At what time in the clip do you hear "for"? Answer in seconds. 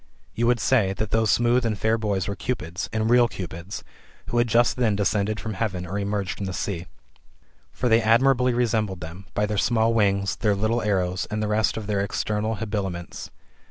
7.71-7.87